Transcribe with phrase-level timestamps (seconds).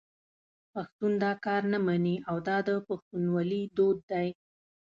[0.73, 4.27] پښتون دا کار نه مني او دا د پښتونولي دود دی.